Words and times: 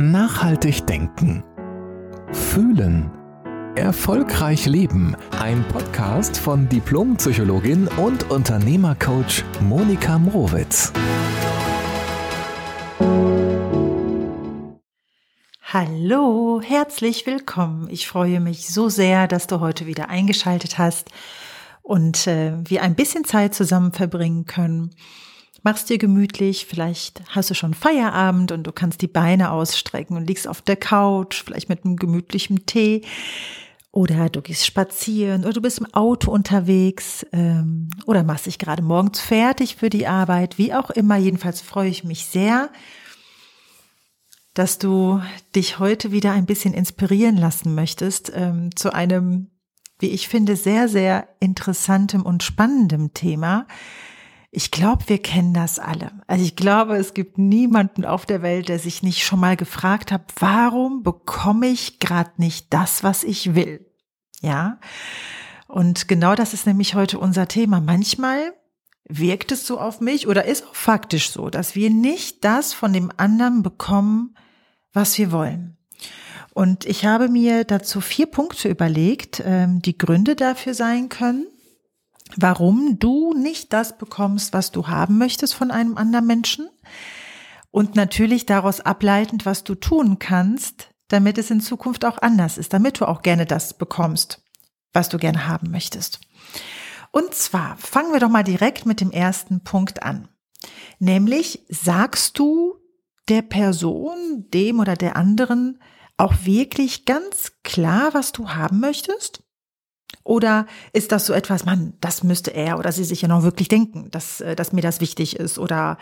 Nachhaltig 0.00 0.86
denken. 0.86 1.42
Fühlen. 2.30 3.10
Erfolgreich 3.74 4.64
leben. 4.66 5.16
Ein 5.40 5.66
Podcast 5.72 6.36
von 6.36 6.68
Diplompsychologin 6.68 7.88
und 7.88 8.30
Unternehmercoach 8.30 9.42
Monika 9.60 10.20
Mrowitz. 10.20 10.92
Hallo, 15.64 16.60
herzlich 16.62 17.26
willkommen. 17.26 17.88
Ich 17.90 18.06
freue 18.06 18.38
mich 18.38 18.68
so 18.68 18.88
sehr, 18.88 19.26
dass 19.26 19.48
du 19.48 19.58
heute 19.58 19.86
wieder 19.86 20.08
eingeschaltet 20.08 20.78
hast 20.78 21.10
und 21.82 22.28
äh, 22.28 22.52
wir 22.62 22.84
ein 22.84 22.94
bisschen 22.94 23.24
Zeit 23.24 23.52
zusammen 23.52 23.92
verbringen 23.92 24.44
können 24.44 24.94
machst 25.62 25.90
dir 25.90 25.98
gemütlich, 25.98 26.66
vielleicht 26.66 27.22
hast 27.28 27.50
du 27.50 27.54
schon 27.54 27.74
Feierabend 27.74 28.52
und 28.52 28.64
du 28.64 28.72
kannst 28.72 29.02
die 29.02 29.08
Beine 29.08 29.50
ausstrecken 29.50 30.16
und 30.16 30.26
liegst 30.26 30.48
auf 30.48 30.62
der 30.62 30.76
Couch, 30.76 31.42
vielleicht 31.44 31.68
mit 31.68 31.84
einem 31.84 31.96
gemütlichen 31.96 32.66
Tee. 32.66 33.02
Oder 33.90 34.28
du 34.28 34.42
gehst 34.42 34.66
spazieren 34.66 35.44
oder 35.44 35.54
du 35.54 35.62
bist 35.62 35.78
im 35.78 35.92
Auto 35.94 36.30
unterwegs 36.30 37.26
ähm, 37.32 37.88
oder 38.06 38.22
machst 38.22 38.46
dich 38.46 38.58
gerade 38.58 38.82
morgens 38.82 39.18
fertig 39.18 39.76
für 39.76 39.88
die 39.88 40.06
Arbeit, 40.06 40.58
wie 40.58 40.74
auch 40.74 40.90
immer. 40.90 41.16
Jedenfalls 41.16 41.62
freue 41.62 41.88
ich 41.88 42.04
mich 42.04 42.26
sehr, 42.26 42.70
dass 44.52 44.78
du 44.78 45.22
dich 45.56 45.78
heute 45.78 46.12
wieder 46.12 46.32
ein 46.32 46.44
bisschen 46.44 46.74
inspirieren 46.74 47.36
lassen 47.36 47.74
möchtest 47.74 48.30
ähm, 48.34 48.76
zu 48.76 48.92
einem, 48.92 49.50
wie 50.00 50.10
ich 50.10 50.28
finde, 50.28 50.56
sehr, 50.56 50.88
sehr 50.88 51.28
interessantem 51.40 52.22
und 52.22 52.42
spannendem 52.42 53.14
Thema, 53.14 53.66
ich 54.50 54.70
glaube, 54.70 55.04
wir 55.08 55.18
kennen 55.18 55.52
das 55.52 55.78
alle. 55.78 56.10
Also 56.26 56.44
ich 56.44 56.56
glaube, 56.56 56.96
es 56.96 57.12
gibt 57.12 57.36
niemanden 57.36 58.04
auf 58.04 58.24
der 58.24 58.40
Welt, 58.42 58.68
der 58.68 58.78
sich 58.78 59.02
nicht 59.02 59.24
schon 59.24 59.40
mal 59.40 59.56
gefragt 59.56 60.10
hat, 60.10 60.22
warum 60.38 61.02
bekomme 61.02 61.66
ich 61.66 61.98
gerade 61.98 62.30
nicht 62.38 62.72
das, 62.72 63.02
was 63.02 63.24
ich 63.24 63.54
will? 63.54 63.86
Ja. 64.40 64.78
Und 65.66 66.08
genau 66.08 66.34
das 66.34 66.54
ist 66.54 66.66
nämlich 66.66 66.94
heute 66.94 67.18
unser 67.18 67.46
Thema. 67.46 67.80
Manchmal 67.80 68.54
wirkt 69.06 69.52
es 69.52 69.66
so 69.66 69.78
auf 69.78 70.00
mich 70.00 70.26
oder 70.26 70.46
ist 70.46 70.66
auch 70.66 70.74
faktisch 70.74 71.30
so, 71.30 71.50
dass 71.50 71.74
wir 71.74 71.90
nicht 71.90 72.44
das 72.44 72.72
von 72.72 72.94
dem 72.94 73.12
anderen 73.18 73.62
bekommen, 73.62 74.34
was 74.94 75.18
wir 75.18 75.30
wollen. 75.30 75.76
Und 76.54 76.86
ich 76.86 77.04
habe 77.04 77.28
mir 77.28 77.64
dazu 77.64 78.00
vier 78.00 78.26
Punkte 78.26 78.68
überlegt, 78.68 79.42
ähm, 79.44 79.80
die 79.82 79.96
Gründe 79.96 80.36
dafür 80.36 80.72
sein 80.72 81.10
können 81.10 81.46
warum 82.36 82.98
du 82.98 83.34
nicht 83.34 83.72
das 83.72 83.98
bekommst, 83.98 84.52
was 84.52 84.70
du 84.70 84.88
haben 84.88 85.18
möchtest 85.18 85.54
von 85.54 85.70
einem 85.70 85.96
anderen 85.96 86.26
Menschen 86.26 86.68
und 87.70 87.94
natürlich 87.94 88.46
daraus 88.46 88.80
ableitend, 88.80 89.46
was 89.46 89.64
du 89.64 89.74
tun 89.74 90.18
kannst, 90.18 90.90
damit 91.08 91.38
es 91.38 91.50
in 91.50 91.60
Zukunft 91.60 92.04
auch 92.04 92.18
anders 92.20 92.58
ist, 92.58 92.72
damit 92.72 93.00
du 93.00 93.06
auch 93.06 93.22
gerne 93.22 93.46
das 93.46 93.74
bekommst, 93.74 94.42
was 94.92 95.08
du 95.08 95.18
gerne 95.18 95.46
haben 95.46 95.70
möchtest. 95.70 96.20
Und 97.10 97.34
zwar 97.34 97.76
fangen 97.78 98.12
wir 98.12 98.20
doch 98.20 98.28
mal 98.28 98.44
direkt 98.44 98.86
mit 98.86 99.00
dem 99.00 99.10
ersten 99.10 99.62
Punkt 99.62 100.02
an. 100.02 100.28
Nämlich 100.98 101.64
sagst 101.68 102.38
du 102.38 102.76
der 103.28 103.42
Person, 103.42 104.46
dem 104.52 104.80
oder 104.80 104.96
der 104.96 105.16
anderen 105.16 105.80
auch 106.16 106.34
wirklich 106.42 107.04
ganz 107.04 107.52
klar, 107.62 108.12
was 108.12 108.32
du 108.32 108.50
haben 108.50 108.80
möchtest? 108.80 109.44
Oder 110.24 110.66
ist 110.92 111.12
das 111.12 111.26
so 111.26 111.32
etwas, 111.32 111.64
man, 111.64 111.94
das 112.00 112.22
müsste 112.22 112.50
er 112.50 112.78
oder 112.78 112.92
sie 112.92 113.04
sich 113.04 113.22
ja 113.22 113.28
noch 113.28 113.42
wirklich 113.42 113.68
denken, 113.68 114.10
dass, 114.10 114.40
äh, 114.40 114.56
dass 114.56 114.72
mir 114.72 114.82
das 114.82 115.00
wichtig 115.00 115.36
ist 115.36 115.58
oder 115.58 115.98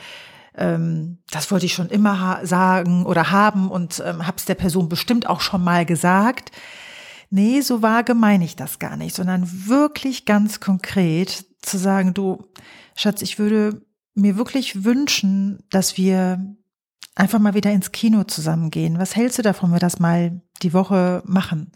ähm, 0.57 1.19
das 1.31 1.51
wollte 1.51 1.67
ich 1.67 1.75
schon 1.75 1.91
immer 1.91 2.41
sagen 2.45 3.07
oder 3.07 3.31
haben 3.31 3.71
und 3.71 4.03
ähm, 4.05 4.27
habe 4.27 4.37
es 4.39 4.45
der 4.45 4.55
Person 4.55 4.89
bestimmt 4.89 5.29
auch 5.29 5.41
schon 5.41 5.63
mal 5.63 5.85
gesagt. 5.85 6.51
Nee, 7.31 7.61
so 7.61 7.83
vage 7.83 8.15
meine 8.15 8.45
ich 8.45 8.57
das 8.57 8.79
gar 8.79 8.97
nicht, 8.97 9.15
sondern 9.15 9.69
wirklich 9.69 10.25
ganz 10.25 10.61
konkret 10.61 11.45
zu 11.63 11.79
sagen, 11.79 12.15
du, 12.15 12.47
Schatz, 12.95 13.23
ich 13.23 13.39
würde 13.39 13.83
mir 14.15 14.37
wirklich 14.37 14.85
wünschen, 14.85 15.59
dass 15.71 15.97
wir 15.97 16.57
einfach 17.15 17.39
mal 17.39 17.55
wieder 17.55 17.73
ins 17.73 17.93
Kino 17.93 18.25
zusammengehen. 18.25 18.99
Was 18.99 19.17
hältst 19.17 19.39
du 19.39 19.43
davon, 19.43 19.73
wir 19.73 19.79
das 19.79 19.99
mal 19.99 20.41
die 20.63 20.73
Woche 20.73 21.23
machen? 21.27 21.73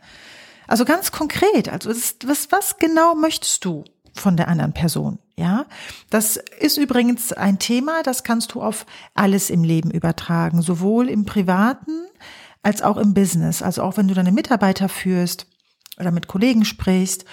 Also 0.70 0.84
ganz 0.84 1.10
konkret, 1.10 1.68
also 1.68 1.90
was, 1.90 2.52
was 2.52 2.78
genau 2.78 3.16
möchtest 3.16 3.64
du 3.64 3.82
von 4.14 4.36
der 4.36 4.46
anderen 4.46 4.72
Person? 4.72 5.18
Ja, 5.34 5.66
das 6.10 6.36
ist 6.36 6.78
übrigens 6.78 7.32
ein 7.32 7.58
Thema, 7.58 8.04
das 8.04 8.22
kannst 8.22 8.54
du 8.54 8.62
auf 8.62 8.86
alles 9.14 9.50
im 9.50 9.64
Leben 9.64 9.90
übertragen, 9.90 10.62
sowohl 10.62 11.08
im 11.08 11.24
privaten 11.24 12.06
als 12.62 12.82
auch 12.82 12.98
im 12.98 13.14
Business. 13.14 13.62
Also 13.62 13.82
auch 13.82 13.96
wenn 13.96 14.06
du 14.06 14.14
deine 14.14 14.30
Mitarbeiter 14.30 14.88
führst 14.88 15.48
oder 15.98 16.12
mit 16.12 16.28
Kollegen 16.28 16.64
sprichst. 16.64 17.24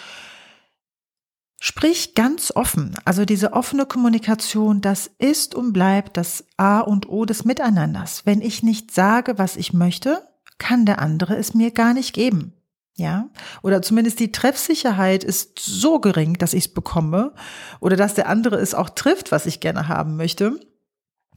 Sprich 1.60 2.16
ganz 2.16 2.52
offen. 2.56 2.98
Also 3.06 3.24
diese 3.24 3.54
offene 3.54 3.86
Kommunikation, 3.86 4.82
das 4.82 5.12
ist 5.20 5.54
und 5.54 5.74
bleibt 5.74 6.18
das 6.18 6.44
A 6.58 6.80
und 6.80 7.08
O 7.08 7.26
des 7.26 7.46
Miteinanders. 7.46 8.26
Wenn 8.26 8.42
ich 8.42 8.64
nicht 8.64 8.96
sage, 8.96 9.38
was 9.38 9.58
ich 9.58 9.74
möchte, 9.74 10.28
kann 10.58 10.88
der 10.88 10.98
andere 10.98 11.36
es 11.36 11.54
mir 11.54 11.70
gar 11.70 11.94
nicht 11.94 12.14
geben. 12.14 12.57
Ja, 13.00 13.30
oder 13.62 13.84
zumindest 13.84 14.20
die 14.20 14.32
Treffsicherheit 14.32 15.24
ist 15.24 15.60
so 15.60 16.00
gering, 16.00 16.34
dass 16.40 16.54
ich 16.54 16.66
es 16.66 16.74
bekomme 16.74 17.32
oder 17.80 17.96
dass 17.96 18.16
der 18.16 18.28
andere 18.28 18.56
es 18.56 18.74
auch 18.74 18.90
trifft, 18.90 19.32
was 19.32 19.46
ich 19.46 19.60
gerne 19.60 19.88
haben 19.88 20.18
möchte. 20.18 20.60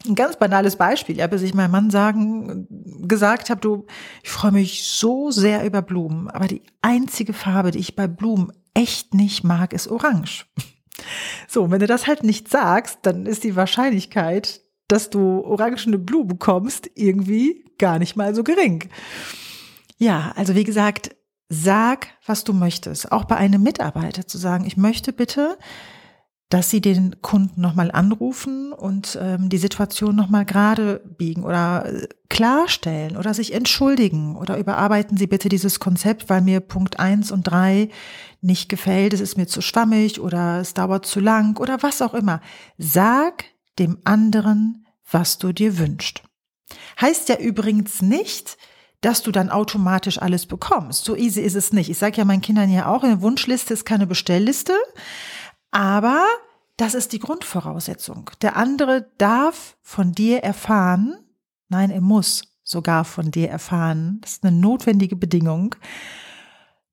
Ein 0.08 0.14
ganz 0.14 0.36
banales 0.36 0.76
Beispiel, 0.76 1.18
ja, 1.18 1.26
bis 1.26 1.42
ich 1.42 1.52
meinem 1.52 1.72
Mann 1.72 1.90
sagen, 1.90 2.66
gesagt 3.06 3.50
habe, 3.50 3.60
du, 3.60 3.86
ich 4.22 4.30
freue 4.30 4.52
mich 4.52 4.84
so 4.84 5.30
sehr 5.30 5.62
über 5.66 5.82
Blumen, 5.82 6.30
aber 6.30 6.46
die 6.46 6.62
einzige 6.80 7.34
Farbe, 7.34 7.72
die 7.72 7.80
ich 7.80 7.94
bei 7.94 8.06
Blumen 8.08 8.50
echt 8.72 9.12
nicht 9.12 9.44
mag, 9.44 9.74
ist 9.74 9.88
orange. 9.88 10.46
So, 11.46 11.70
wenn 11.70 11.80
du 11.80 11.86
das 11.86 12.06
halt 12.06 12.24
nicht 12.24 12.48
sagst, 12.48 13.00
dann 13.02 13.26
ist 13.26 13.44
die 13.44 13.56
Wahrscheinlichkeit, 13.56 14.62
dass 14.88 15.10
du 15.10 15.40
orangene 15.40 15.98
Blumen 15.98 16.28
bekommst, 16.28 16.90
irgendwie 16.94 17.64
gar 17.78 17.98
nicht 17.98 18.16
mal 18.16 18.34
so 18.34 18.44
gering. 18.44 18.88
Ja, 19.98 20.32
also 20.36 20.54
wie 20.54 20.64
gesagt, 20.64 21.14
sag, 21.50 22.06
was 22.24 22.44
du 22.44 22.54
möchtest. 22.54 23.12
Auch 23.12 23.24
bei 23.24 23.36
einem 23.36 23.62
Mitarbeiter 23.62 24.26
zu 24.26 24.38
sagen, 24.38 24.64
ich 24.64 24.78
möchte 24.78 25.12
bitte, 25.12 25.58
dass 26.48 26.70
Sie 26.70 26.80
den 26.80 27.20
Kunden 27.22 27.60
nochmal 27.60 27.90
anrufen 27.92 28.72
und 28.72 29.18
ähm, 29.20 29.48
die 29.48 29.58
Situation 29.58 30.16
nochmal 30.16 30.44
gerade 30.44 31.00
biegen 31.16 31.44
oder 31.44 31.84
äh, 31.86 32.08
klarstellen 32.28 33.16
oder 33.16 33.34
sich 33.34 33.52
entschuldigen 33.52 34.36
oder 34.36 34.58
überarbeiten 34.58 35.16
Sie 35.16 35.28
bitte 35.28 35.48
dieses 35.48 35.78
Konzept, 35.78 36.28
weil 36.28 36.40
mir 36.40 36.60
Punkt 36.60 36.98
eins 36.98 37.30
und 37.30 37.44
drei 37.44 37.90
nicht 38.40 38.68
gefällt, 38.68 39.12
es 39.12 39.20
ist 39.20 39.36
mir 39.36 39.46
zu 39.46 39.60
schwammig 39.60 40.20
oder 40.20 40.60
es 40.60 40.74
dauert 40.74 41.06
zu 41.06 41.20
lang 41.20 41.58
oder 41.58 41.82
was 41.82 42.02
auch 42.02 42.14
immer. 42.14 42.40
Sag 42.78 43.44
dem 43.78 43.98
anderen, 44.04 44.86
was 45.10 45.38
du 45.38 45.52
dir 45.52 45.78
wünschst. 45.78 46.22
Heißt 47.00 47.28
ja 47.28 47.36
übrigens 47.36 48.02
nicht, 48.02 48.56
dass 49.00 49.22
du 49.22 49.32
dann 49.32 49.50
automatisch 49.50 50.20
alles 50.20 50.46
bekommst. 50.46 51.04
So 51.04 51.16
easy 51.16 51.40
ist 51.40 51.54
es 51.56 51.72
nicht. 51.72 51.88
Ich 51.88 51.98
sage 51.98 52.18
ja 52.18 52.24
meinen 52.24 52.42
Kindern 52.42 52.70
ja 52.70 52.86
auch, 52.86 53.02
eine 53.02 53.22
Wunschliste 53.22 53.74
ist 53.74 53.84
keine 53.84 54.06
Bestellliste, 54.06 54.74
aber 55.70 56.24
das 56.76 56.94
ist 56.94 57.12
die 57.12 57.18
Grundvoraussetzung. 57.18 58.30
Der 58.42 58.56
andere 58.56 59.10
darf 59.18 59.76
von 59.82 60.12
dir 60.12 60.42
erfahren, 60.42 61.18
nein, 61.68 61.90
er 61.90 62.00
muss 62.00 62.42
sogar 62.62 63.04
von 63.04 63.30
dir 63.30 63.48
erfahren, 63.48 64.18
das 64.20 64.32
ist 64.32 64.44
eine 64.44 64.56
notwendige 64.56 65.16
Bedingung, 65.16 65.74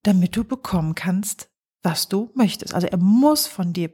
damit 0.03 0.35
du 0.35 0.43
bekommen 0.43 0.95
kannst, 0.95 1.49
was 1.83 2.07
du 2.07 2.31
möchtest. 2.33 2.73
Also 2.73 2.87
er 2.87 2.97
muss 2.97 3.47
von 3.47 3.73
dir 3.73 3.91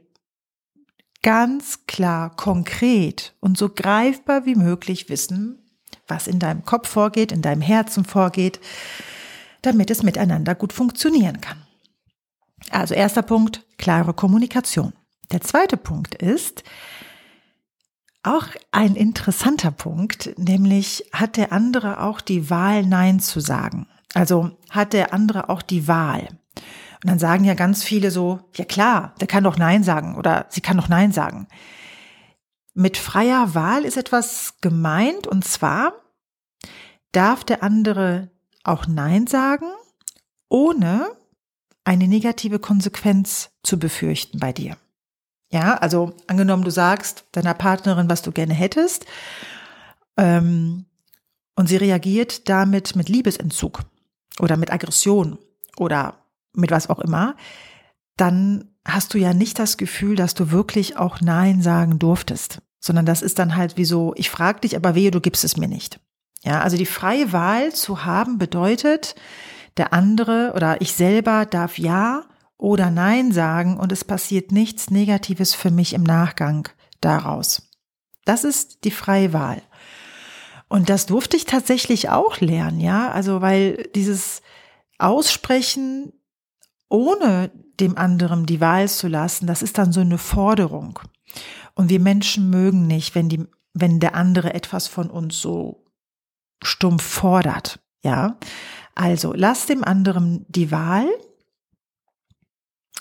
ganz 1.22 1.86
klar, 1.86 2.34
konkret 2.36 3.34
und 3.40 3.58
so 3.58 3.68
greifbar 3.68 4.46
wie 4.46 4.54
möglich 4.54 5.08
wissen, 5.08 5.63
was 6.08 6.26
in 6.26 6.38
deinem 6.38 6.64
Kopf 6.64 6.88
vorgeht, 6.88 7.32
in 7.32 7.42
deinem 7.42 7.62
Herzen 7.62 8.04
vorgeht, 8.04 8.60
damit 9.62 9.90
es 9.90 10.02
miteinander 10.02 10.54
gut 10.54 10.72
funktionieren 10.72 11.40
kann. 11.40 11.62
Also 12.70 12.94
erster 12.94 13.22
Punkt, 13.22 13.64
klare 13.78 14.14
Kommunikation. 14.14 14.92
Der 15.32 15.40
zweite 15.40 15.76
Punkt 15.76 16.14
ist, 16.14 16.64
auch 18.22 18.46
ein 18.72 18.96
interessanter 18.96 19.70
Punkt, 19.70 20.30
nämlich 20.38 21.04
hat 21.12 21.36
der 21.36 21.52
andere 21.52 22.00
auch 22.00 22.20
die 22.22 22.48
Wahl, 22.48 22.84
Nein 22.84 23.20
zu 23.20 23.40
sagen. 23.40 23.86
Also 24.14 24.52
hat 24.70 24.92
der 24.94 25.12
andere 25.12 25.50
auch 25.50 25.60
die 25.60 25.88
Wahl. 25.88 26.28
Und 27.02 27.10
dann 27.10 27.18
sagen 27.18 27.44
ja 27.44 27.52
ganz 27.52 27.82
viele 27.82 28.10
so, 28.10 28.40
ja 28.54 28.64
klar, 28.64 29.14
der 29.20 29.26
kann 29.26 29.44
doch 29.44 29.58
Nein 29.58 29.82
sagen 29.82 30.16
oder 30.16 30.46
sie 30.48 30.62
kann 30.62 30.78
doch 30.78 30.88
Nein 30.88 31.12
sagen. 31.12 31.48
Mit 32.74 32.96
freier 32.96 33.54
Wahl 33.54 33.84
ist 33.84 33.96
etwas 33.96 34.54
gemeint 34.60 35.26
und 35.26 35.44
zwar 35.44 35.92
darf 37.12 37.44
der 37.44 37.62
andere 37.62 38.30
auch 38.64 38.86
Nein 38.86 39.26
sagen, 39.26 39.66
ohne 40.48 41.06
eine 41.84 42.08
negative 42.08 42.58
Konsequenz 42.58 43.50
zu 43.62 43.78
befürchten 43.78 44.40
bei 44.40 44.52
dir. 44.52 44.76
Ja, 45.52 45.76
also 45.76 46.14
angenommen, 46.26 46.64
du 46.64 46.70
sagst 46.70 47.26
deiner 47.32 47.54
Partnerin, 47.54 48.10
was 48.10 48.22
du 48.22 48.32
gerne 48.32 48.54
hättest, 48.54 49.06
ähm, 50.16 50.86
und 51.54 51.68
sie 51.68 51.76
reagiert 51.76 52.48
damit 52.48 52.96
mit 52.96 53.08
Liebesentzug 53.08 53.82
oder 54.40 54.56
mit 54.56 54.72
Aggression 54.72 55.38
oder 55.76 56.18
mit 56.52 56.72
was 56.72 56.90
auch 56.90 56.98
immer, 56.98 57.36
dann 58.16 58.70
hast 58.84 59.14
du 59.14 59.18
ja 59.18 59.34
nicht 59.34 59.58
das 59.58 59.76
Gefühl, 59.76 60.16
dass 60.16 60.34
du 60.34 60.50
wirklich 60.50 60.96
auch 60.96 61.20
Nein 61.20 61.62
sagen 61.62 61.98
durftest, 61.98 62.60
sondern 62.80 63.06
das 63.06 63.22
ist 63.22 63.38
dann 63.38 63.56
halt 63.56 63.76
wie 63.76 63.84
so, 63.84 64.12
ich 64.16 64.30
frage 64.30 64.60
dich, 64.60 64.76
aber 64.76 64.94
wehe, 64.94 65.10
du 65.10 65.20
gibst 65.20 65.44
es 65.44 65.56
mir 65.56 65.68
nicht. 65.68 66.00
Ja, 66.42 66.60
also 66.60 66.76
die 66.76 66.86
freie 66.86 67.32
Wahl 67.32 67.72
zu 67.72 68.04
haben 68.04 68.38
bedeutet, 68.38 69.14
der 69.76 69.92
andere 69.92 70.52
oder 70.54 70.80
ich 70.80 70.92
selber 70.92 71.46
darf 71.46 71.78
Ja 71.78 72.24
oder 72.58 72.90
Nein 72.90 73.32
sagen 73.32 73.78
und 73.78 73.90
es 73.90 74.04
passiert 74.04 74.52
nichts 74.52 74.90
Negatives 74.90 75.54
für 75.54 75.70
mich 75.70 75.94
im 75.94 76.02
Nachgang 76.02 76.68
daraus. 77.00 77.70
Das 78.24 78.44
ist 78.44 78.84
die 78.84 78.90
freie 78.90 79.32
Wahl. 79.32 79.62
Und 80.68 80.88
das 80.88 81.06
durfte 81.06 81.36
ich 81.36 81.44
tatsächlich 81.44 82.10
auch 82.10 82.40
lernen, 82.40 82.80
ja, 82.80 83.10
also 83.10 83.40
weil 83.40 83.88
dieses 83.94 84.42
Aussprechen 84.98 86.12
ohne 86.88 87.50
dem 87.80 87.98
anderen 87.98 88.46
die 88.46 88.60
Wahl 88.60 88.88
zu 88.88 89.08
lassen, 89.08 89.46
das 89.46 89.62
ist 89.62 89.78
dann 89.78 89.92
so 89.92 90.00
eine 90.00 90.18
Forderung. 90.18 91.00
Und 91.74 91.88
wir 91.90 92.00
Menschen 92.00 92.50
mögen 92.50 92.86
nicht, 92.86 93.14
wenn 93.14 93.28
die, 93.28 93.46
wenn 93.72 94.00
der 94.00 94.14
andere 94.14 94.54
etwas 94.54 94.86
von 94.86 95.10
uns 95.10 95.40
so 95.40 95.84
stumpf 96.62 97.02
fordert, 97.02 97.80
ja. 98.02 98.38
Also 98.94 99.32
lass 99.34 99.66
dem 99.66 99.82
anderen 99.82 100.46
die 100.48 100.70
Wahl 100.70 101.08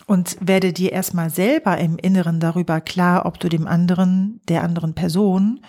und 0.07 0.37
werde 0.39 0.73
dir 0.73 0.91
erstmal 0.91 1.29
selber 1.29 1.77
im 1.77 1.97
Inneren 1.97 2.39
darüber 2.39 2.81
klar, 2.81 3.25
ob 3.25 3.39
du 3.39 3.47
dem 3.47 3.67
anderen, 3.67 4.41
der 4.49 4.63
anderen 4.63 4.95
Person 4.95 5.61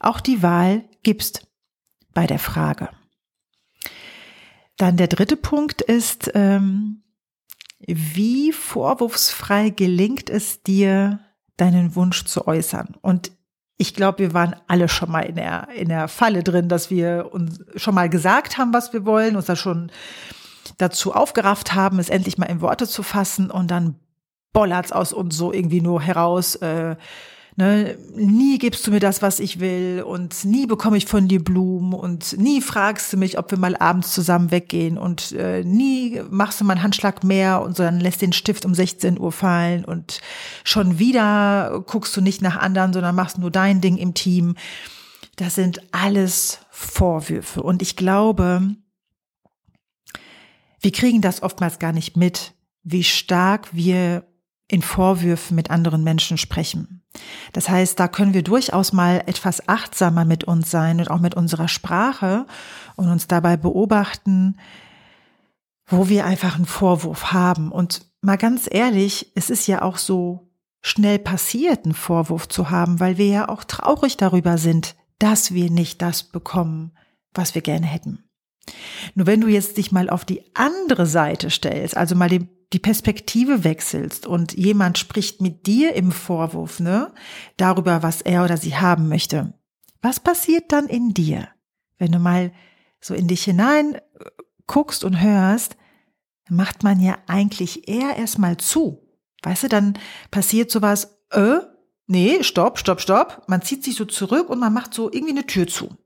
auch 0.00 0.20
die 0.20 0.42
Wahl 0.42 0.84
gibst 1.02 1.46
bei 2.14 2.26
der 2.26 2.38
Frage. 2.38 2.88
Dann 4.78 4.96
der 4.96 5.08
dritte 5.08 5.36
Punkt 5.36 5.82
ist, 5.82 6.30
ähm, 6.34 7.02
wie 7.86 8.52
vorwurfsfrei 8.52 9.70
gelingt 9.70 10.30
es 10.30 10.62
dir, 10.62 11.20
deinen 11.56 11.94
Wunsch 11.96 12.24
zu 12.24 12.46
äußern? 12.46 12.96
Und 13.00 13.32
ich 13.76 13.94
glaube, 13.94 14.18
wir 14.18 14.34
waren 14.34 14.54
alle 14.66 14.88
schon 14.88 15.10
mal 15.10 15.22
in 15.22 15.36
der, 15.36 15.68
in 15.74 15.88
der 15.88 16.08
Falle 16.08 16.42
drin, 16.42 16.68
dass 16.68 16.90
wir 16.90 17.30
uns 17.32 17.60
schon 17.76 17.94
mal 17.94 18.10
gesagt 18.10 18.58
haben, 18.58 18.74
was 18.74 18.92
wir 18.92 19.06
wollen, 19.06 19.36
uns 19.36 19.46
da 19.46 19.56
schon 19.56 19.90
dazu 20.76 21.14
aufgerafft 21.14 21.74
haben, 21.74 21.98
es 21.98 22.10
endlich 22.10 22.36
mal 22.36 22.46
in 22.46 22.60
Worte 22.60 22.86
zu 22.86 23.02
fassen 23.02 23.50
und 23.50 23.70
dann 23.70 23.96
bollert's 24.52 24.92
aus 24.92 25.12
uns 25.12 25.36
so 25.36 25.52
irgendwie 25.52 25.80
nur 25.80 26.02
heraus, 26.02 26.56
äh, 26.56 26.96
Ne, 27.60 27.98
nie 28.14 28.56
gibst 28.56 28.86
du 28.86 28.90
mir 28.90 29.00
das, 29.00 29.20
was 29.20 29.38
ich 29.38 29.60
will 29.60 30.02
und 30.06 30.46
nie 30.46 30.64
bekomme 30.64 30.96
ich 30.96 31.04
von 31.04 31.28
dir 31.28 31.44
Blumen 31.44 31.92
und 31.92 32.38
nie 32.38 32.62
fragst 32.62 33.12
du 33.12 33.18
mich, 33.18 33.36
ob 33.36 33.50
wir 33.50 33.58
mal 33.58 33.76
abends 33.76 34.14
zusammen 34.14 34.50
weggehen 34.50 34.96
und 34.96 35.32
äh, 35.32 35.62
nie 35.62 36.22
machst 36.30 36.58
du 36.58 36.64
mal 36.64 36.72
einen 36.72 36.82
Handschlag 36.82 37.22
mehr 37.22 37.60
und 37.60 37.76
sondern 37.76 38.00
lässt 38.00 38.22
den 38.22 38.32
Stift 38.32 38.64
um 38.64 38.74
16 38.74 39.20
Uhr 39.20 39.30
fallen 39.30 39.84
und 39.84 40.22
schon 40.64 40.98
wieder 40.98 41.84
guckst 41.86 42.16
du 42.16 42.22
nicht 42.22 42.40
nach 42.40 42.56
anderen, 42.56 42.94
sondern 42.94 43.14
machst 43.14 43.36
nur 43.36 43.50
dein 43.50 43.82
Ding 43.82 43.98
im 43.98 44.14
Team. 44.14 44.54
Das 45.36 45.54
sind 45.54 45.82
alles 45.92 46.60
Vorwürfe 46.70 47.62
und 47.62 47.82
ich 47.82 47.94
glaube, 47.94 48.74
wir 50.80 50.92
kriegen 50.92 51.20
das 51.20 51.42
oftmals 51.42 51.78
gar 51.78 51.92
nicht 51.92 52.16
mit, 52.16 52.54
wie 52.84 53.04
stark 53.04 53.68
wir 53.74 54.24
in 54.66 54.80
Vorwürfen 54.80 55.56
mit 55.56 55.68
anderen 55.68 56.02
Menschen 56.02 56.38
sprechen. 56.38 56.99
Das 57.52 57.68
heißt, 57.68 57.98
da 57.98 58.08
können 58.08 58.34
wir 58.34 58.42
durchaus 58.42 58.92
mal 58.92 59.22
etwas 59.26 59.68
achtsamer 59.68 60.24
mit 60.24 60.44
uns 60.44 60.70
sein 60.70 61.00
und 61.00 61.10
auch 61.10 61.20
mit 61.20 61.34
unserer 61.34 61.68
Sprache 61.68 62.46
und 62.96 63.08
uns 63.08 63.26
dabei 63.26 63.56
beobachten, 63.56 64.56
wo 65.86 66.08
wir 66.08 66.24
einfach 66.24 66.54
einen 66.54 66.66
Vorwurf 66.66 67.32
haben. 67.32 67.72
Und 67.72 68.06
mal 68.20 68.38
ganz 68.38 68.68
ehrlich, 68.70 69.32
es 69.34 69.50
ist 69.50 69.66
ja 69.66 69.82
auch 69.82 69.96
so 69.96 70.50
schnell 70.82 71.18
passiert, 71.18 71.84
einen 71.84 71.94
Vorwurf 71.94 72.48
zu 72.48 72.70
haben, 72.70 73.00
weil 73.00 73.18
wir 73.18 73.26
ja 73.26 73.48
auch 73.48 73.64
traurig 73.64 74.16
darüber 74.16 74.56
sind, 74.56 74.94
dass 75.18 75.52
wir 75.52 75.70
nicht 75.70 76.00
das 76.00 76.22
bekommen, 76.22 76.92
was 77.34 77.54
wir 77.54 77.62
gerne 77.62 77.86
hätten. 77.86 78.24
Nur 79.14 79.26
wenn 79.26 79.40
du 79.40 79.48
jetzt 79.48 79.76
dich 79.76 79.90
mal 79.90 80.08
auf 80.08 80.24
die 80.24 80.42
andere 80.54 81.06
Seite 81.06 81.50
stellst, 81.50 81.96
also 81.96 82.14
mal 82.14 82.28
den 82.28 82.48
die 82.72 82.78
Perspektive 82.78 83.64
wechselst 83.64 84.26
und 84.26 84.52
jemand 84.52 84.98
spricht 84.98 85.40
mit 85.40 85.66
dir 85.66 85.94
im 85.94 86.12
Vorwurf, 86.12 86.80
ne, 86.80 87.12
darüber, 87.56 88.02
was 88.02 88.20
er 88.20 88.44
oder 88.44 88.56
sie 88.56 88.76
haben 88.76 89.08
möchte. 89.08 89.54
Was 90.02 90.20
passiert 90.20 90.72
dann 90.72 90.86
in 90.86 91.12
dir, 91.12 91.48
wenn 91.98 92.12
du 92.12 92.18
mal 92.18 92.52
so 93.00 93.14
in 93.14 93.26
dich 93.26 93.44
hinein 93.44 93.94
äh, 93.94 94.00
guckst 94.66 95.04
und 95.04 95.20
hörst, 95.20 95.76
macht 96.48 96.82
man 96.82 97.00
ja 97.00 97.18
eigentlich 97.26 97.88
eher 97.88 98.16
erstmal 98.16 98.56
zu. 98.56 99.06
Weißt 99.42 99.64
du, 99.64 99.68
dann 99.68 99.98
passiert 100.30 100.70
sowas, 100.70 101.18
äh, 101.30 101.58
nee, 102.06 102.42
stopp, 102.42 102.78
stopp, 102.78 103.00
stopp. 103.00 103.44
Man 103.48 103.62
zieht 103.62 103.84
sich 103.84 103.96
so 103.96 104.04
zurück 104.04 104.48
und 104.48 104.58
man 104.58 104.72
macht 104.72 104.94
so 104.94 105.10
irgendwie 105.10 105.32
eine 105.32 105.46
Tür 105.46 105.66
zu. 105.66 105.96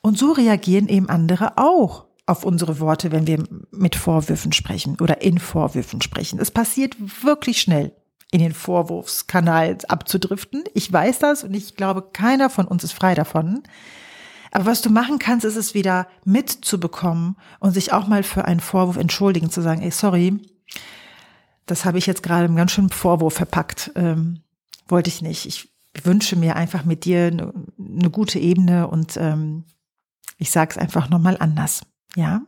Und 0.00 0.18
so 0.18 0.32
reagieren 0.32 0.88
eben 0.88 1.08
andere 1.08 1.58
auch 1.58 2.05
auf 2.26 2.44
unsere 2.44 2.80
Worte, 2.80 3.12
wenn 3.12 3.26
wir 3.26 3.42
mit 3.70 3.94
Vorwürfen 3.94 4.52
sprechen 4.52 4.98
oder 5.00 5.22
in 5.22 5.38
Vorwürfen 5.38 6.02
sprechen. 6.02 6.40
Es 6.40 6.50
passiert 6.50 6.96
wirklich 7.24 7.60
schnell, 7.60 7.92
in 8.32 8.40
den 8.40 8.52
Vorwurfskanal 8.52 9.78
abzudriften. 9.88 10.64
Ich 10.74 10.92
weiß 10.92 11.20
das 11.20 11.44
und 11.44 11.54
ich 11.54 11.76
glaube, 11.76 12.02
keiner 12.12 12.50
von 12.50 12.66
uns 12.66 12.82
ist 12.82 12.92
frei 12.92 13.14
davon. 13.14 13.62
Aber 14.50 14.66
was 14.66 14.82
du 14.82 14.90
machen 14.90 15.18
kannst, 15.18 15.44
ist 15.44 15.56
es 15.56 15.74
wieder 15.74 16.08
mitzubekommen 16.24 17.36
und 17.60 17.72
sich 17.72 17.92
auch 17.92 18.08
mal 18.08 18.22
für 18.22 18.44
einen 18.44 18.60
Vorwurf 18.60 18.96
entschuldigen, 18.96 19.50
zu 19.50 19.62
sagen, 19.62 19.82
ey, 19.82 19.90
sorry, 19.90 20.40
das 21.66 21.84
habe 21.84 21.98
ich 21.98 22.06
jetzt 22.06 22.22
gerade 22.22 22.46
im 22.46 22.56
ganz 22.56 22.72
schönen 22.72 22.90
Vorwurf 22.90 23.34
verpackt. 23.34 23.92
Ähm, 23.94 24.40
wollte 24.88 25.08
ich 25.08 25.22
nicht. 25.22 25.46
Ich 25.46 25.68
wünsche 26.04 26.36
mir 26.36 26.56
einfach 26.56 26.84
mit 26.84 27.04
dir 27.04 27.26
eine, 27.26 27.52
eine 27.78 28.10
gute 28.10 28.38
Ebene 28.38 28.88
und 28.88 29.16
ähm, 29.16 29.64
ich 30.38 30.50
sage 30.50 30.72
es 30.72 30.78
einfach 30.78 31.08
nochmal 31.10 31.36
anders. 31.38 31.82
Ja, 32.16 32.42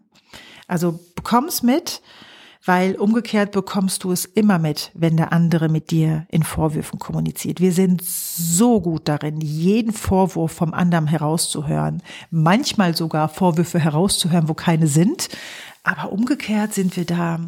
also 0.67 0.99
bekomm's 1.15 1.63
mit, 1.63 2.03
weil 2.65 2.97
umgekehrt 2.97 3.53
bekommst 3.53 4.03
du 4.03 4.13
es 4.13 4.25
immer 4.25 4.59
mit, 4.59 4.91
wenn 4.95 5.17
der 5.17 5.33
andere 5.33 5.69
mit 5.69 5.91
dir 5.91 6.27
in 6.31 6.43
Vorwürfen 6.43 6.99
kommuniziert. 6.99 7.61
Wir 7.61 7.73
sind 7.73 8.03
so 8.03 8.81
gut 8.81 9.09
darin, 9.09 9.41
jeden 9.41 9.93
Vorwurf 9.93 10.53
vom 10.53 10.75
anderen 10.75 11.07
herauszuhören, 11.07 12.03
manchmal 12.31 12.97
sogar 12.97 13.29
Vorwürfe 13.29 13.79
herauszuhören, 13.79 14.49
wo 14.49 14.55
keine 14.55 14.87
sind, 14.87 15.29
aber 15.85 16.13
umgekehrt 16.13 16.75
sind 16.75 16.97
wir 16.97 17.05
da 17.05 17.41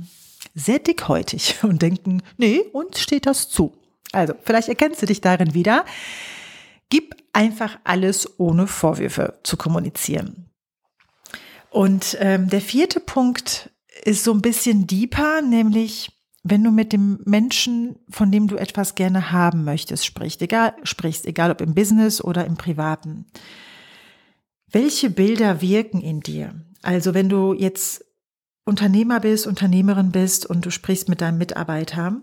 sehr 0.54 0.78
dickhäutig 0.78 1.56
und 1.62 1.82
denken, 1.82 2.22
nee, 2.36 2.60
uns 2.72 3.00
steht 3.00 3.26
das 3.26 3.48
zu. 3.48 3.72
Also, 4.12 4.34
vielleicht 4.42 4.68
erkennst 4.68 5.00
du 5.02 5.06
dich 5.06 5.20
darin 5.20 5.54
wieder. 5.54 5.84
Gib 6.88 7.14
einfach 7.32 7.78
alles 7.84 8.38
ohne 8.38 8.66
Vorwürfe 8.66 9.38
zu 9.42 9.56
kommunizieren. 9.56 10.49
Und 11.70 12.16
ähm, 12.20 12.48
der 12.48 12.60
vierte 12.60 13.00
Punkt 13.00 13.70
ist 14.04 14.24
so 14.24 14.32
ein 14.32 14.42
bisschen 14.42 14.86
deeper, 14.86 15.42
nämlich 15.42 16.10
wenn 16.42 16.64
du 16.64 16.70
mit 16.70 16.92
dem 16.92 17.20
Menschen, 17.24 17.98
von 18.08 18.32
dem 18.32 18.48
du 18.48 18.56
etwas 18.56 18.94
gerne 18.94 19.30
haben 19.30 19.64
möchtest, 19.64 20.06
sprichst, 20.06 20.40
egal, 20.42 20.74
sprichst, 20.82 21.26
egal 21.26 21.50
ob 21.50 21.60
im 21.60 21.74
Business 21.74 22.22
oder 22.22 22.46
im 22.46 22.56
Privaten. 22.56 23.26
Welche 24.72 25.10
Bilder 25.10 25.60
wirken 25.60 26.00
in 26.00 26.20
dir? 26.20 26.54
Also 26.82 27.12
wenn 27.12 27.28
du 27.28 27.52
jetzt 27.52 28.04
Unternehmer 28.64 29.20
bist, 29.20 29.46
Unternehmerin 29.46 30.12
bist 30.12 30.46
und 30.46 30.64
du 30.64 30.70
sprichst 30.70 31.08
mit 31.08 31.20
deinem 31.20 31.38
Mitarbeiter, 31.38 32.22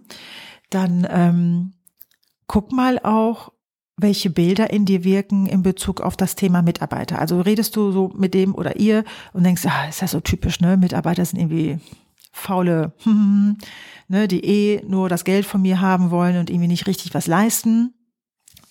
dann 0.69 1.07
ähm, 1.09 1.73
guck 2.47 2.71
mal 2.71 2.99
auch, 2.99 3.51
welche 3.97 4.29
Bilder 4.29 4.69
in 4.69 4.85
dir 4.85 5.03
wirken 5.03 5.47
in 5.47 5.63
Bezug 5.63 6.01
auf 6.01 6.15
das 6.15 6.35
Thema 6.35 6.61
Mitarbeiter. 6.61 7.19
Also 7.19 7.41
redest 7.41 7.75
du 7.75 7.91
so 7.91 8.11
mit 8.15 8.35
dem 8.35 8.53
oder 8.53 8.77
ihr 8.77 9.03
und 9.33 9.43
denkst, 9.43 9.65
ah, 9.65 9.89
ist 9.89 10.01
ja 10.01 10.07
so 10.07 10.19
typisch, 10.19 10.59
ne? 10.59 10.77
Mitarbeiter 10.77 11.25
sind 11.25 11.39
irgendwie 11.39 11.79
faule, 12.31 12.93
hm, 13.03 13.57
ne, 14.07 14.27
die 14.27 14.45
eh 14.45 14.81
nur 14.87 15.09
das 15.09 15.23
Geld 15.23 15.45
von 15.45 15.61
mir 15.61 15.81
haben 15.81 16.11
wollen 16.11 16.37
und 16.37 16.49
irgendwie 16.49 16.67
nicht 16.67 16.87
richtig 16.87 17.13
was 17.15 17.25
leisten. 17.25 17.93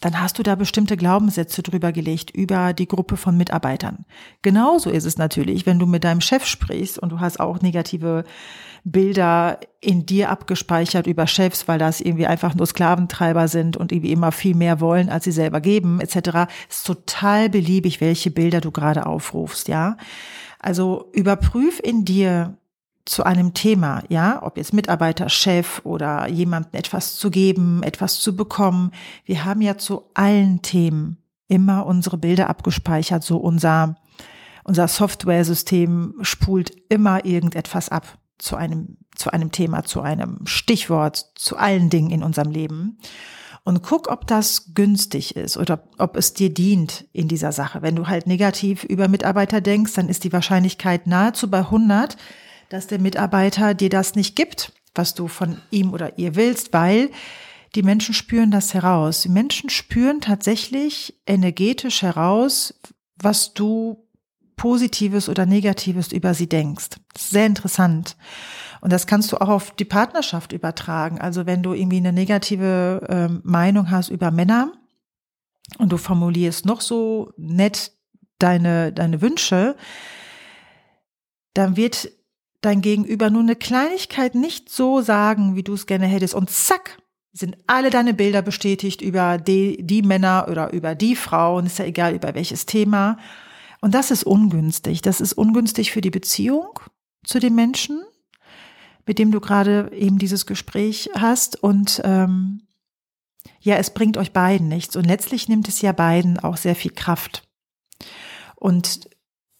Dann 0.00 0.20
hast 0.20 0.38
du 0.38 0.42
da 0.42 0.54
bestimmte 0.54 0.96
Glaubenssätze 0.96 1.62
drüber 1.62 1.90
gelegt 1.90 2.30
über 2.30 2.74
die 2.74 2.86
Gruppe 2.86 3.16
von 3.16 3.36
Mitarbeitern. 3.36 4.04
Genauso 4.42 4.90
ist 4.90 5.04
es 5.04 5.16
natürlich, 5.16 5.64
wenn 5.64 5.78
du 5.78 5.86
mit 5.86 6.04
deinem 6.04 6.20
Chef 6.20 6.44
sprichst 6.44 6.98
und 6.98 7.10
du 7.10 7.20
hast 7.20 7.40
auch 7.40 7.62
negative 7.62 8.24
Bilder 8.84 9.58
in 9.80 10.06
dir 10.06 10.30
abgespeichert 10.30 11.06
über 11.06 11.26
Chefs, 11.26 11.66
weil 11.66 11.78
das 11.78 12.00
irgendwie 12.00 12.26
einfach 12.26 12.54
nur 12.54 12.66
Sklaventreiber 12.66 13.48
sind 13.48 13.76
und 13.76 13.90
irgendwie 13.90 14.12
immer 14.12 14.32
viel 14.32 14.54
mehr 14.54 14.80
wollen, 14.80 15.08
als 15.08 15.24
sie 15.24 15.32
selber 15.32 15.60
geben, 15.60 16.00
etc. 16.00 16.48
ist 16.68 16.86
total 16.86 17.48
beliebig, 17.48 18.00
welche 18.00 18.30
Bilder 18.30 18.60
du 18.60 18.70
gerade 18.70 19.06
aufrufst, 19.06 19.66
ja. 19.68 19.96
Also 20.60 21.10
überprüf 21.12 21.80
in 21.82 22.04
dir 22.04 22.58
zu 23.06 23.24
einem 23.24 23.54
Thema, 23.54 24.02
ja, 24.08 24.42
ob 24.42 24.58
jetzt 24.58 24.74
Mitarbeiter, 24.74 25.30
Chef 25.30 25.80
oder 25.84 26.28
jemandem 26.28 26.72
etwas 26.74 27.16
zu 27.16 27.30
geben, 27.30 27.82
etwas 27.82 28.20
zu 28.20 28.36
bekommen. 28.36 28.90
Wir 29.24 29.44
haben 29.44 29.62
ja 29.62 29.78
zu 29.78 30.10
allen 30.12 30.60
Themen 30.60 31.16
immer 31.48 31.86
unsere 31.86 32.18
Bilder 32.18 32.50
abgespeichert, 32.50 33.22
so 33.22 33.38
unser 33.38 33.96
unser 34.66 34.88
Software-System 34.88 36.14
spult 36.22 36.72
immer 36.88 37.24
irgendetwas 37.24 37.88
ab 37.88 38.18
zu 38.36 38.56
einem, 38.56 38.96
zu 39.14 39.32
einem 39.32 39.52
Thema, 39.52 39.84
zu 39.84 40.00
einem 40.00 40.40
Stichwort, 40.44 41.30
zu 41.36 41.56
allen 41.56 41.88
Dingen 41.88 42.10
in 42.10 42.24
unserem 42.24 42.50
Leben. 42.50 42.98
Und 43.62 43.84
guck, 43.84 44.10
ob 44.10 44.26
das 44.26 44.74
günstig 44.74 45.36
ist 45.36 45.56
oder 45.56 45.84
ob 45.98 46.16
es 46.16 46.34
dir 46.34 46.52
dient 46.52 47.04
in 47.12 47.28
dieser 47.28 47.52
Sache. 47.52 47.80
Wenn 47.80 47.94
du 47.94 48.08
halt 48.08 48.26
negativ 48.26 48.82
über 48.82 49.06
Mitarbeiter 49.06 49.60
denkst, 49.60 49.94
dann 49.94 50.08
ist 50.08 50.24
die 50.24 50.32
Wahrscheinlichkeit 50.32 51.06
nahezu 51.06 51.48
bei 51.48 51.58
100, 51.58 52.16
dass 52.68 52.86
der 52.86 53.00
Mitarbeiter 53.00 53.74
dir 53.74 53.88
das 53.88 54.14
nicht 54.14 54.36
gibt, 54.36 54.72
was 54.94 55.14
du 55.14 55.28
von 55.28 55.60
ihm 55.70 55.92
oder 55.92 56.18
ihr 56.18 56.34
willst, 56.34 56.72
weil 56.72 57.10
die 57.74 57.82
Menschen 57.82 58.14
spüren 58.14 58.50
das 58.50 58.74
heraus. 58.74 59.22
Die 59.22 59.28
Menschen 59.28 59.70
spüren 59.70 60.20
tatsächlich 60.20 61.20
energetisch 61.26 62.02
heraus, 62.02 62.74
was 63.16 63.54
du 63.54 64.06
Positives 64.56 65.28
oder 65.28 65.44
Negatives 65.44 66.12
über 66.12 66.32
sie 66.32 66.48
denkst. 66.48 66.96
Sehr 67.16 67.46
interessant. 67.46 68.16
Und 68.80 68.92
das 68.92 69.06
kannst 69.06 69.32
du 69.32 69.36
auch 69.36 69.48
auf 69.48 69.70
die 69.72 69.84
Partnerschaft 69.84 70.52
übertragen. 70.52 71.20
Also 71.20 71.44
wenn 71.44 71.62
du 71.62 71.74
irgendwie 71.74 71.98
eine 71.98 72.12
negative 72.12 73.02
äh, 73.08 73.28
Meinung 73.42 73.90
hast 73.90 74.08
über 74.08 74.30
Männer 74.30 74.72
und 75.78 75.92
du 75.92 75.98
formulierst 75.98 76.64
noch 76.64 76.80
so 76.80 77.32
nett 77.36 77.92
deine, 78.38 78.92
deine 78.92 79.20
Wünsche, 79.20 79.76
dann 81.52 81.76
wird 81.76 82.10
dein 82.60 82.80
Gegenüber 82.80 83.30
nur 83.30 83.42
eine 83.42 83.56
Kleinigkeit 83.56 84.34
nicht 84.34 84.70
so 84.70 85.00
sagen, 85.00 85.56
wie 85.56 85.62
du 85.62 85.74
es 85.74 85.86
gerne 85.86 86.06
hättest. 86.06 86.34
Und 86.34 86.50
zack, 86.50 86.98
sind 87.32 87.56
alle 87.66 87.90
deine 87.90 88.14
Bilder 88.14 88.42
bestätigt 88.42 89.02
über 89.02 89.38
die, 89.38 89.78
die 89.80 90.02
Männer 90.02 90.46
oder 90.50 90.72
über 90.72 90.94
die 90.94 91.16
Frauen, 91.16 91.66
ist 91.66 91.78
ja 91.78 91.84
egal 91.84 92.14
über 92.14 92.34
welches 92.34 92.66
Thema. 92.66 93.18
Und 93.80 93.94
das 93.94 94.10
ist 94.10 94.24
ungünstig. 94.24 95.02
Das 95.02 95.20
ist 95.20 95.34
ungünstig 95.34 95.92
für 95.92 96.00
die 96.00 96.10
Beziehung 96.10 96.80
zu 97.24 97.38
den 97.38 97.54
Menschen, 97.54 98.02
mit 99.04 99.18
dem 99.18 99.30
du 99.32 99.40
gerade 99.40 99.92
eben 99.92 100.18
dieses 100.18 100.46
Gespräch 100.46 101.10
hast. 101.14 101.62
Und 101.62 102.00
ähm, 102.04 102.62
ja, 103.60 103.76
es 103.76 103.92
bringt 103.92 104.16
euch 104.16 104.32
beiden 104.32 104.68
nichts. 104.68 104.96
Und 104.96 105.04
letztlich 105.04 105.48
nimmt 105.48 105.68
es 105.68 105.82
ja 105.82 105.92
beiden 105.92 106.38
auch 106.38 106.56
sehr 106.56 106.74
viel 106.74 106.92
Kraft. 106.92 107.46
Und 108.54 109.10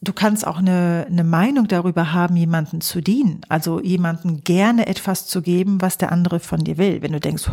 du 0.07 0.13
kannst 0.13 0.47
auch 0.47 0.59
eine, 0.59 1.07
eine 1.09 1.25
Meinung 1.25 1.69
darüber 1.69 2.13
haben, 2.13 2.37
jemanden 2.37 2.81
zu 2.81 3.01
dienen. 3.01 3.41
Also 3.49 3.81
jemanden 3.81 4.45
gerne 4.45 4.87
etwas 4.87 5.27
zu 5.27 5.43
geben, 5.43 5.81
was 5.81 5.99
der 5.99 6.13
andere 6.13 6.41
von 6.41 6.65
dir 6.65 6.79
will. 6.79 7.03
Wenn 7.03 7.13
du 7.13 7.21
denkst, 7.21 7.51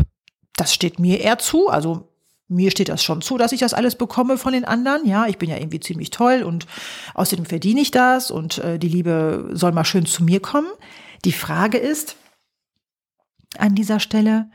das 0.56 0.74
steht 0.74 1.00
mir 1.00 1.20
eher 1.20 1.40
zu, 1.40 1.70
also 1.70 2.10
mir 2.48 2.72
steht 2.72 2.90
das 2.90 3.04
schon 3.04 3.22
zu, 3.22 3.38
dass 3.38 3.52
ich 3.52 3.60
das 3.60 3.74
alles 3.74 3.96
bekomme 3.96 4.38
von 4.38 4.54
den 4.54 4.66
anderen. 4.66 5.08
Ja, 5.08 5.26
ich 5.28 5.38
bin 5.38 5.50
ja 5.50 5.58
irgendwie 5.58 5.80
ziemlich 5.80 6.12
toll 6.12 6.44
und 6.44 6.68
außerdem 7.16 7.46
verdiene 7.46 7.82
ich 7.82 7.92
das 7.92 8.30
und 8.30 8.60
äh, 8.60 8.78
die 8.78 8.90
Liebe 8.90 9.50
soll 9.54 9.72
mal 9.72 9.86
schön 9.86 10.06
zu 10.06 10.24
mir 10.24 10.40
kommen. 10.40 10.70
Die 11.26 11.32
Frage 11.32 11.78
ist 11.78 12.18
an 13.58 13.76
dieser 13.76 14.00
Stelle, 14.00 14.50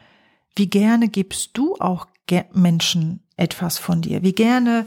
wie 0.55 0.69
gerne 0.69 1.09
gibst 1.09 1.51
du 1.55 1.77
auch 1.77 2.07
Menschen 2.53 3.27
etwas 3.37 3.79
von 3.79 4.03
dir? 4.03 4.23
Wie 4.23 4.35
gerne 4.35 4.87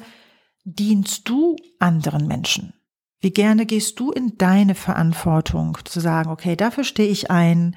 dienst 0.63 1.27
du 1.27 1.55
anderen 1.79 2.27
Menschen? 2.27 2.73
Wie 3.21 3.31
gerne 3.31 3.65
gehst 3.65 3.99
du 3.99 4.11
in 4.11 4.37
deine 4.37 4.75
Verantwortung 4.75 5.77
zu 5.85 5.99
sagen, 5.99 6.31
okay, 6.31 6.55
dafür 6.55 6.83
stehe 6.83 7.09
ich 7.09 7.29
ein, 7.29 7.75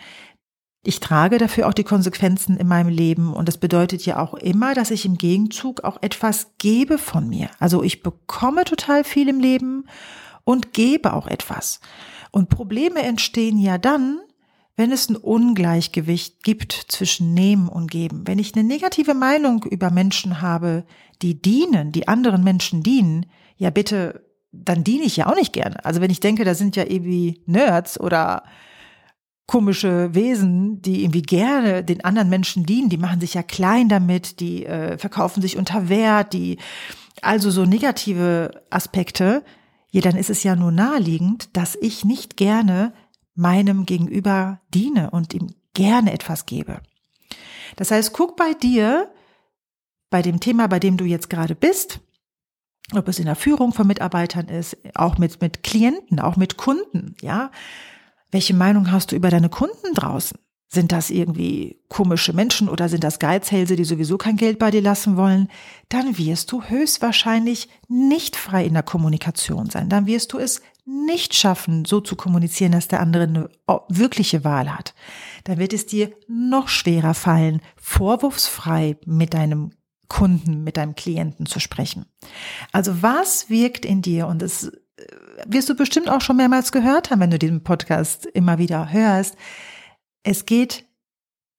ich 0.86 1.00
trage 1.00 1.38
dafür 1.38 1.68
auch 1.68 1.74
die 1.74 1.84
Konsequenzen 1.84 2.56
in 2.56 2.66
meinem 2.66 2.88
Leben 2.88 3.32
und 3.32 3.48
das 3.48 3.58
bedeutet 3.58 4.04
ja 4.06 4.18
auch 4.18 4.34
immer, 4.34 4.74
dass 4.74 4.90
ich 4.90 5.06
im 5.06 5.16
Gegenzug 5.16 5.84
auch 5.84 6.02
etwas 6.02 6.52
gebe 6.58 6.98
von 6.98 7.28
mir. 7.28 7.48
Also 7.58 7.82
ich 7.82 8.02
bekomme 8.02 8.64
total 8.64 9.04
viel 9.04 9.28
im 9.28 9.40
Leben 9.40 9.86
und 10.44 10.72
gebe 10.72 11.14
auch 11.14 11.26
etwas. 11.26 11.80
Und 12.30 12.50
Probleme 12.50 13.02
entstehen 13.02 13.58
ja 13.58 13.78
dann, 13.78 14.20
wenn 14.76 14.92
es 14.92 15.08
ein 15.08 15.16
Ungleichgewicht 15.16 16.42
gibt 16.42 16.72
zwischen 16.72 17.32
Nehmen 17.32 17.68
und 17.68 17.90
Geben. 17.90 18.26
Wenn 18.26 18.38
ich 18.38 18.54
eine 18.54 18.64
negative 18.64 19.14
Meinung 19.14 19.62
über 19.62 19.90
Menschen 19.90 20.42
habe, 20.42 20.84
die 21.22 21.40
dienen, 21.40 21.92
die 21.92 22.08
anderen 22.08 22.42
Menschen 22.42 22.82
dienen, 22.82 23.26
ja 23.56 23.70
bitte, 23.70 24.24
dann 24.62 24.84
diene 24.84 25.04
ich 25.04 25.16
ja 25.16 25.26
auch 25.26 25.34
nicht 25.34 25.52
gerne. 25.52 25.84
Also 25.84 26.00
wenn 26.00 26.11
ich 26.11 26.20
denke, 26.20 26.44
da 26.44 26.54
sind 26.54 26.76
ja 26.76 26.84
irgendwie 26.84 27.42
Nerds 27.46 27.99
oder 27.99 28.44
komische 29.46 30.14
Wesen, 30.14 30.80
die 30.80 31.02
irgendwie 31.02 31.23
gerne 31.23 31.84
den 31.84 32.04
anderen 32.04 32.30
Menschen 32.30 32.64
dienen, 32.64 32.88
die 32.88 32.96
machen 32.96 33.20
sich 33.20 33.34
ja 33.34 33.42
klein 33.42 33.88
damit, 33.88 34.40
die 34.40 34.64
äh, 34.64 34.96
verkaufen 34.96 35.42
sich 35.42 35.58
unter 35.58 35.88
Wert, 35.88 36.32
die 36.32 36.58
also 37.20 37.50
so 37.50 37.64
negative 37.64 38.62
Aspekte, 38.70 39.44
ja, 39.90 40.00
dann 40.00 40.16
ist 40.16 40.30
es 40.30 40.42
ja 40.42 40.56
nur 40.56 40.73
naheliegend, 40.73 41.56
dass 41.56 41.76
ich 41.80 42.04
nicht 42.04 42.37
gerne 42.37 42.92
meinem 43.34 43.87
Gegenüber 43.87 44.61
diene 44.73 45.11
und 45.11 45.34
ihm 45.34 45.54
gerne 45.75 46.12
etwas 46.12 46.46
gebe. 46.46 46.80
Das 47.76 47.90
heißt, 47.90 48.12
guck 48.12 48.37
bei 48.37 48.54
dir, 48.54 49.12
bei 50.11 50.23
dem 50.23 50.40
Thema, 50.40 50.66
bei 50.68 50.78
dem 50.78 50.96
du 50.96 51.04
jetzt 51.04 51.30
gerade 51.30 51.54
bist, 51.54 52.00
ob 52.92 53.08
es 53.08 53.18
in 53.18 53.26
der 53.26 53.36
Führung 53.36 53.72
von 53.72 53.86
Mitarbeitern 53.86 54.48
ist, 54.48 54.76
auch 54.94 55.18
mit, 55.18 55.40
mit 55.40 55.62
Klienten, 55.62 56.20
auch 56.20 56.36
mit 56.36 56.56
Kunden, 56.56 57.16
ja, 57.22 57.50
welche 58.30 58.54
Meinung 58.54 58.90
hast 58.90 59.12
du 59.12 59.16
über 59.16 59.30
deine 59.30 59.48
Kunden 59.48 59.94
draußen? 59.94 60.38
Sind 60.66 60.90
das 60.90 61.10
irgendwie 61.10 61.80
komische 61.88 62.32
Menschen 62.32 62.68
oder 62.68 62.88
sind 62.88 63.04
das 63.04 63.20
Geizhälse, 63.20 63.76
die 63.76 63.84
sowieso 63.84 64.18
kein 64.18 64.36
Geld 64.36 64.58
bei 64.58 64.72
dir 64.72 64.82
lassen 64.82 65.16
wollen? 65.16 65.48
Dann 65.88 66.18
wirst 66.18 66.50
du 66.50 66.64
höchstwahrscheinlich 66.64 67.68
nicht 67.86 68.34
frei 68.34 68.64
in 68.64 68.74
der 68.74 68.82
Kommunikation 68.82 69.70
sein. 69.70 69.88
Dann 69.88 70.06
wirst 70.06 70.32
du 70.32 70.38
es 70.38 70.62
nicht 70.84 71.34
schaffen, 71.34 71.84
so 71.84 72.00
zu 72.00 72.16
kommunizieren, 72.16 72.72
dass 72.72 72.88
der 72.88 73.00
andere 73.00 73.22
eine 73.22 73.48
wirkliche 73.88 74.42
Wahl 74.42 74.76
hat. 74.76 74.94
Dann 75.44 75.58
wird 75.58 75.72
es 75.72 75.86
dir 75.86 76.10
noch 76.26 76.66
schwerer 76.66 77.14
fallen, 77.14 77.62
vorwurfsfrei 77.76 78.96
mit 79.06 79.32
deinem 79.32 79.70
Kunden, 80.08 80.64
mit 80.64 80.76
deinem 80.76 80.94
Klienten 80.94 81.46
zu 81.46 81.61
sprechen. 81.61 82.06
Also 82.73 83.02
was 83.02 83.49
wirkt 83.50 83.84
in 83.84 84.02
dir? 84.02 84.26
Und 84.26 84.42
es 84.42 84.70
wirst 85.46 85.68
du 85.68 85.75
bestimmt 85.75 86.08
auch 86.08 86.20
schon 86.20 86.37
mehrmals 86.37 86.73
gehört 86.73 87.11
haben, 87.11 87.20
wenn 87.20 87.30
du 87.30 87.38
diesen 87.38 87.64
Podcast 87.64 88.26
immer 88.26 88.58
wieder 88.58 88.92
hörst. 88.92 89.37
Es 90.23 90.46
geht 90.46 90.84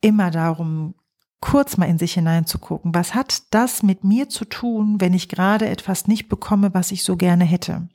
immer 0.02 0.32
darum, 0.32 0.96
kurz 1.42 1.78
mal 1.78 1.86
in 1.86 2.00
sich 2.00 2.14
hineinzugucken. 2.14 2.96
Was 2.96 3.14
hat 3.14 3.44
das 3.52 3.84
mit 3.84 4.04
mir 4.04 4.30
zu 4.30 4.46
tun, 4.46 5.00
wenn 5.00 5.14
ich 5.14 5.30
gerade 5.30 5.68
etwas 5.68 6.08
nicht 6.08 6.30
bekomme, 6.30 6.74
was 6.74 6.92
ich 6.92 7.04
so 7.04 7.18
gerne 7.18 7.44
hätte? 7.44 7.88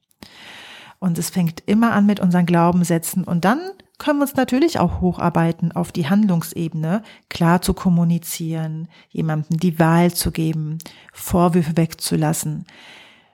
Und 0.98 1.18
es 1.18 1.30
fängt 1.30 1.62
immer 1.66 1.92
an 1.92 2.06
mit 2.06 2.20
unseren 2.20 2.46
Glaubenssätzen 2.46 3.24
und 3.24 3.44
dann 3.44 3.60
können 4.00 4.18
wir 4.18 4.22
uns 4.22 4.34
natürlich 4.34 4.80
auch 4.80 5.00
hocharbeiten 5.00 5.70
auf 5.72 5.92
die 5.92 6.08
Handlungsebene, 6.08 7.02
klar 7.28 7.62
zu 7.62 7.74
kommunizieren, 7.74 8.88
jemandem 9.10 9.58
die 9.58 9.78
Wahl 9.78 10.12
zu 10.12 10.32
geben, 10.32 10.78
Vorwürfe 11.12 11.76
wegzulassen. 11.76 12.64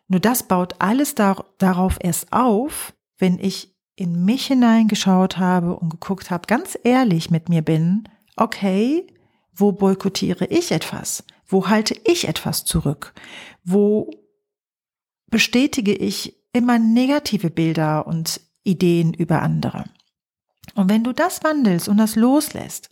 Nur 0.08 0.20
das 0.20 0.42
baut 0.42 0.74
alles 0.80 1.14
dar 1.14 1.46
darauf 1.58 1.96
erst 2.00 2.32
auf, 2.32 2.92
wenn 3.16 3.38
ich 3.38 3.74
in 3.94 4.24
mich 4.24 4.46
hineingeschaut 4.46 5.38
habe 5.38 5.76
und 5.76 5.88
geguckt 5.88 6.30
habe, 6.30 6.46
ganz 6.46 6.78
ehrlich 6.84 7.30
mit 7.30 7.48
mir 7.48 7.62
bin, 7.62 8.08
okay, 8.36 9.06
wo 9.54 9.72
boykottiere 9.72 10.46
ich 10.46 10.72
etwas? 10.72 11.24
Wo 11.46 11.68
halte 11.68 11.94
ich 12.04 12.28
etwas 12.28 12.64
zurück? 12.64 13.14
Wo 13.64 14.10
bestätige 15.30 15.94
ich 15.94 16.36
immer 16.52 16.78
negative 16.78 17.50
Bilder 17.50 18.06
und 18.06 18.40
Ideen 18.64 19.14
über 19.14 19.42
andere? 19.42 19.84
Und 20.76 20.90
wenn 20.90 21.04
du 21.04 21.12
das 21.12 21.42
wandelst 21.42 21.88
und 21.88 21.96
das 21.96 22.16
loslässt 22.16 22.90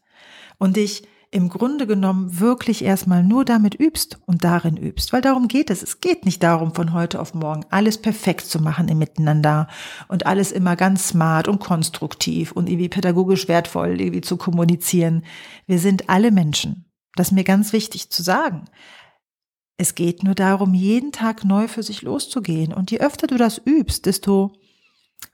und 0.59 0.77
dich 0.77 1.07
im 1.35 1.49
Grunde 1.49 1.89
genommen 1.89 2.39
wirklich 2.39 2.85
erstmal 2.85 3.25
nur 3.25 3.45
damit 3.45 3.75
übst 3.75 4.21
und 4.25 4.45
darin 4.45 4.77
übst, 4.77 5.13
weil 5.13 5.21
darum 5.21 5.49
geht 5.49 5.69
es. 5.69 5.83
Es 5.83 6.01
geht 6.01 6.25
nicht 6.25 6.43
darum, 6.45 6.73
von 6.73 6.93
heute 6.93 7.21
auf 7.21 7.35
morgen 7.35 7.65
alles 7.71 7.99
perfekt 7.99 8.47
zu 8.47 8.61
machen 8.61 8.87
im 8.87 8.99
Miteinander 8.99 9.67
und 10.07 10.27
alles 10.27 10.53
immer 10.53 10.77
ganz 10.77 11.09
smart 11.09 11.49
und 11.49 11.59
konstruktiv 11.59 12.53
und 12.53 12.69
irgendwie 12.69 12.89
pädagogisch 12.89 13.49
wertvoll 13.49 14.01
irgendwie 14.01 14.21
zu 14.21 14.37
kommunizieren. 14.37 15.25
Wir 15.67 15.81
sind 15.81 16.09
alle 16.09 16.31
Menschen. 16.31 16.85
Das 17.17 17.29
ist 17.29 17.33
mir 17.33 17.43
ganz 17.43 17.73
wichtig 17.73 18.11
zu 18.11 18.23
sagen. 18.23 18.67
Es 19.77 19.97
geht 19.97 20.23
nur 20.23 20.37
darum, 20.37 20.73
jeden 20.73 21.11
Tag 21.11 21.45
neu 21.45 21.67
für 21.67 21.83
sich 21.83 22.03
loszugehen. 22.03 22.73
Und 22.73 22.93
je 22.93 23.01
öfter 23.01 23.27
du 23.27 23.37
das 23.37 23.61
übst, 23.65 24.07
desto 24.07 24.53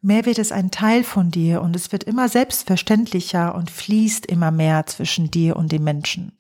mehr 0.03 0.27
wird 0.27 0.39
es 0.39 0.53
ein 0.53 0.71
Teil 0.71 1.05
von 1.05 1.31
dir 1.31 1.63
und 1.63 1.77
es 1.77 1.93
wird 1.93 2.05
immer 2.05 2.29
selbstverständlicher 2.29 3.55
und 3.55 3.71
fließt 3.71 4.27
immer 4.27 4.51
mehr 4.51 4.87
zwischen 4.87 5.31
dir 5.31 5.57
und 5.57 5.73
den 5.73 5.85
Menschen. 5.85 6.33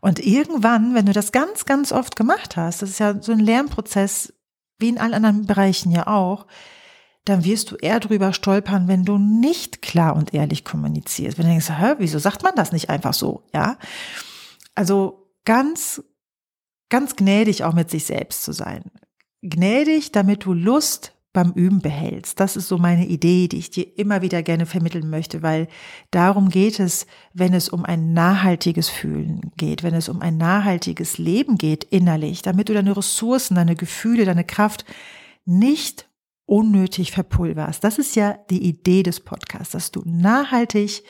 Und 0.00 0.18
irgendwann, 0.18 0.94
wenn 0.94 1.06
du 1.06 1.12
das 1.12 1.32
ganz, 1.32 1.64
ganz 1.64 1.92
oft 1.92 2.16
gemacht 2.16 2.56
hast, 2.56 2.82
das 2.82 2.90
ist 2.90 2.98
ja 3.00 3.20
so 3.20 3.32
ein 3.32 3.38
Lernprozess, 3.38 4.32
wie 4.78 4.88
in 4.88 4.98
allen 4.98 5.14
anderen 5.14 5.46
Bereichen 5.46 5.92
ja 5.92 6.08
auch, 6.08 6.46
dann 7.24 7.44
wirst 7.44 7.70
du 7.70 7.76
eher 7.76 8.00
drüber 8.00 8.32
stolpern, 8.32 8.88
wenn 8.88 9.04
du 9.04 9.16
nicht 9.16 9.80
klar 9.80 10.16
und 10.16 10.34
ehrlich 10.34 10.64
kommunizierst. 10.64 11.38
Wenn 11.38 11.44
du 11.44 11.50
denkst, 11.52 11.70
hä, 11.70 11.94
wieso 11.98 12.18
sagt 12.18 12.42
man 12.42 12.54
das 12.56 12.72
nicht 12.72 12.90
einfach 12.90 13.14
so, 13.14 13.44
ja? 13.54 13.78
Also 14.74 15.30
ganz, 15.44 16.02
ganz 16.88 17.14
gnädig 17.14 17.62
auch 17.62 17.74
mit 17.74 17.90
sich 17.90 18.04
selbst 18.06 18.42
zu 18.42 18.52
sein. 18.52 18.90
Gnädig, 19.42 20.10
damit 20.10 20.44
du 20.44 20.52
Lust 20.52 21.14
beim 21.32 21.52
Üben 21.52 21.80
behältst. 21.80 22.38
Das 22.40 22.56
ist 22.56 22.68
so 22.68 22.76
meine 22.76 23.06
Idee, 23.06 23.48
die 23.48 23.58
ich 23.58 23.70
dir 23.70 23.98
immer 23.98 24.20
wieder 24.20 24.42
gerne 24.42 24.66
vermitteln 24.66 25.08
möchte, 25.08 25.42
weil 25.42 25.68
darum 26.10 26.50
geht 26.50 26.78
es, 26.78 27.06
wenn 27.32 27.54
es 27.54 27.68
um 27.68 27.84
ein 27.84 28.12
nachhaltiges 28.12 28.88
Fühlen 28.88 29.52
geht, 29.56 29.82
wenn 29.82 29.94
es 29.94 30.08
um 30.08 30.20
ein 30.20 30.36
nachhaltiges 30.36 31.18
Leben 31.18 31.56
geht 31.56 31.84
innerlich, 31.84 32.42
damit 32.42 32.68
du 32.68 32.74
deine 32.74 32.96
Ressourcen, 32.96 33.54
deine 33.54 33.76
Gefühle, 33.76 34.24
deine 34.24 34.44
Kraft 34.44 34.84
nicht 35.46 36.06
unnötig 36.44 37.12
verpulverst. 37.12 37.82
Das 37.82 37.98
ist 37.98 38.14
ja 38.14 38.36
die 38.50 38.62
Idee 38.62 39.02
des 39.02 39.20
Podcasts, 39.20 39.72
dass 39.72 39.90
du 39.90 40.02
nachhaltig 40.04 41.02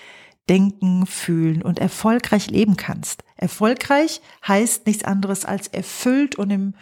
denken, 0.48 1.06
fühlen 1.06 1.62
und 1.62 1.78
erfolgreich 1.78 2.50
leben 2.50 2.76
kannst. 2.76 3.24
Erfolgreich 3.36 4.20
heißt 4.46 4.86
nichts 4.86 5.04
anderes 5.04 5.44
als 5.44 5.68
erfüllt 5.68 6.36
und 6.36 6.50
im, 6.50 6.74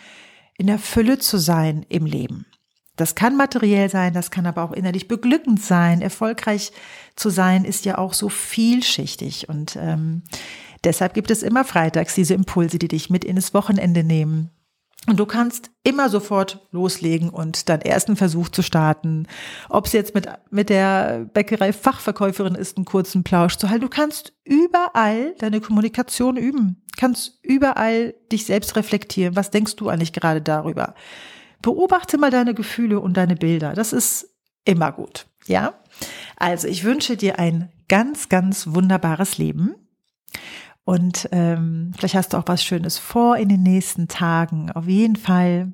in 0.59 0.67
der 0.67 0.79
Fülle 0.79 1.19
zu 1.19 1.39
sein 1.39 1.87
im 1.89 2.05
Leben. 2.05 2.47
Das 3.01 3.15
kann 3.15 3.37
materiell 3.37 3.89
sein, 3.89 4.13
das 4.13 4.31
kann 4.31 4.47
aber 4.47 4.63
auch 4.63 4.73
innerlich 4.73 5.09
beglückend 5.09 5.63
sein. 5.63 6.03
Erfolgreich 6.03 6.73
zu 7.17 7.31
sein 7.31 7.65
ist 7.65 7.87
ja 7.87 7.97
auch 7.97 8.13
so 8.13 8.29
vielschichtig 8.29 9.49
und 9.49 9.77
ähm, 9.77 10.23
deshalb 10.85 11.15
gibt 11.15 11.31
es 11.31 11.43
immer 11.43 11.65
freitags 11.65 12.15
diese 12.15 12.35
Impulse, 12.35 12.79
die 12.79 12.89
dich 12.89 13.09
mit 13.09 13.25
in 13.25 13.37
das 13.37 13.55
Wochenende 13.55 14.05
nehmen. 14.05 14.51
Und 15.07 15.19
du 15.19 15.25
kannst 15.25 15.71
immer 15.83 16.11
sofort 16.11 16.69
loslegen 16.73 17.31
und 17.31 17.71
deinen 17.71 17.81
ersten 17.81 18.17
Versuch 18.17 18.51
zu 18.51 18.61
starten. 18.61 19.27
Ob 19.71 19.87
es 19.87 19.93
jetzt 19.93 20.15
mit, 20.15 20.29
mit 20.51 20.69
der 20.69 21.27
Bäckerei 21.33 21.73
Fachverkäuferin 21.73 22.55
ist, 22.55 22.77
einen 22.77 22.85
kurzen 22.85 23.25
Plausch 23.25 23.57
zu 23.57 23.71
halten. 23.71 23.81
Du 23.81 23.89
kannst 23.89 24.35
überall 24.45 25.35
deine 25.39 25.63
Kommunikation 25.63 26.37
üben. 26.37 26.83
Kannst 26.99 27.39
überall 27.43 28.15
dich 28.31 28.45
selbst 28.45 28.77
reflektieren. 28.77 29.37
Was 29.37 29.51
denkst 29.51 29.77
du 29.77 29.89
eigentlich 29.89 30.13
gerade 30.13 30.43
darüber? 30.43 30.95
Beobachte 31.63 32.19
mal 32.19 32.31
deine 32.31 32.55
Gefühle 32.55 33.01
und 33.01 33.17
deine 33.17 33.37
Bilder. 33.37 33.75
Das 33.75 33.93
ist 33.93 34.29
immer 34.65 34.93
gut. 34.93 35.27
Ja? 35.47 35.75
Also 36.37 36.69
ich 36.69 36.85
wünsche 36.85 37.17
dir 37.17 37.39
ein 37.39 37.71
ganz, 37.89 38.29
ganz 38.29 38.69
wunderbares 38.69 39.39
Leben. 39.39 39.75
Und 40.85 41.29
ähm, 41.33 41.93
vielleicht 41.97 42.15
hast 42.15 42.33
du 42.33 42.39
auch 42.39 42.45
was 42.47 42.65
Schönes 42.65 42.99
vor 42.99 43.37
in 43.37 43.49
den 43.49 43.63
nächsten 43.63 44.09
Tagen. 44.09 44.73
Auf 44.73 44.87
jeden 44.87 45.17
Fall 45.17 45.73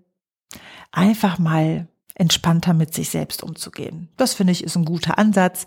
einfach 0.92 1.38
mal 1.38 1.86
entspannter 2.14 2.74
mit 2.74 2.94
sich 2.94 3.10
selbst 3.10 3.42
umzugehen. 3.42 4.08
Das 4.16 4.34
finde 4.34 4.52
ich 4.52 4.64
ist 4.64 4.76
ein 4.76 4.84
guter 4.84 5.18
Ansatz. 5.18 5.66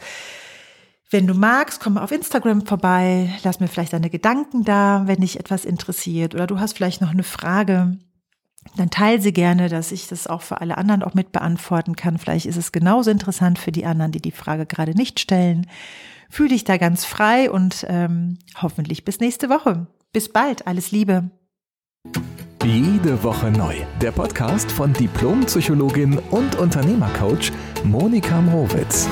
Wenn 1.11 1.25
du 1.25 1.33
magst, 1.33 1.79
komm 1.79 1.97
auf 1.97 2.11
Instagram 2.11 2.65
vorbei, 2.65 3.33
lass 3.43 3.59
mir 3.59 3.67
vielleicht 3.67 3.93
deine 3.93 4.09
Gedanken 4.11 4.63
da, 4.63 5.03
wenn 5.05 5.21
dich 5.21 5.39
etwas 5.39 5.65
interessiert 5.65 6.35
oder 6.35 6.45
du 6.45 6.59
hast 6.59 6.73
vielleicht 6.73 7.01
noch 7.01 7.09
eine 7.11 7.23
Frage 7.23 7.97
dann 8.75 8.89
teile 8.89 9.21
sie 9.21 9.33
gerne, 9.33 9.69
dass 9.69 9.91
ich 9.91 10.07
das 10.07 10.27
auch 10.27 10.41
für 10.41 10.61
alle 10.61 10.77
anderen 10.77 11.03
auch 11.03 11.13
mit 11.13 11.31
beantworten 11.31 11.95
kann. 11.95 12.17
Vielleicht 12.17 12.45
ist 12.45 12.57
es 12.57 12.71
genauso 12.71 13.11
interessant 13.11 13.57
für 13.57 13.71
die 13.71 13.85
anderen, 13.85 14.11
die 14.11 14.21
die 14.21 14.31
Frage 14.31 14.65
gerade 14.65 14.93
nicht 14.93 15.19
stellen. 15.19 15.67
Fühle 16.29 16.49
dich 16.49 16.63
da 16.63 16.77
ganz 16.77 17.05
frei 17.05 17.49
und 17.49 17.85
ähm, 17.89 18.37
hoffentlich 18.61 19.05
bis 19.05 19.19
nächste 19.19 19.49
Woche. 19.49 19.87
Bis 20.13 20.29
bald, 20.29 20.67
alles 20.67 20.91
Liebe. 20.91 21.31
Jede 22.63 23.23
Woche 23.23 23.49
neu. 23.51 23.75
Der 24.01 24.11
Podcast 24.11 24.71
von 24.71 24.93
Diplompsychologin 24.93 26.17
und 26.29 26.55
Unternehmercoach 26.55 27.51
Monika 27.83 28.41
Mrowitz. 28.41 29.07